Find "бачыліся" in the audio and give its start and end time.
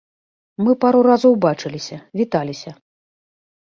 1.45-2.03